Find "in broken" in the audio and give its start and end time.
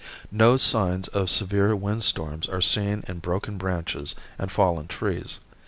3.07-3.59